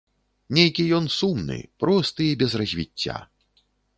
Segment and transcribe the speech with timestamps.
[0.57, 3.17] Нейкі ён сумны, просты і без развіцця.